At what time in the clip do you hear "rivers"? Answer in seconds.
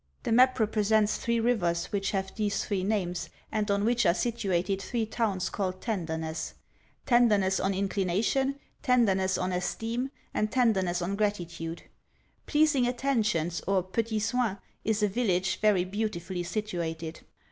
1.39-1.91